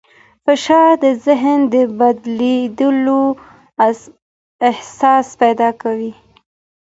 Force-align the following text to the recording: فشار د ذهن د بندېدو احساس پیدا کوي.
فشار 0.45 0.89
د 1.03 1.05
ذهن 1.25 1.59
د 1.73 1.75
بندېدو 1.97 3.21
احساس 4.69 5.27
پیدا 5.41 5.69
کوي. 5.81 6.11